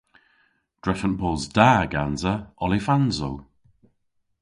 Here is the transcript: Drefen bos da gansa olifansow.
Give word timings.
Drefen 0.83 1.13
bos 1.19 1.43
da 1.55 1.71
gansa 1.93 2.33
olifansow. 2.63 3.35